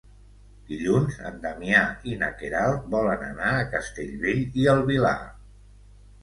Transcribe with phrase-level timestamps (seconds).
[0.69, 1.81] Dilluns en Damià
[2.13, 5.15] i na Queralt volen anar a Castellbell i el Vilar.